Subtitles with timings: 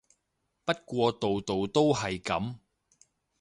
[0.65, 2.55] 不過度度都係噉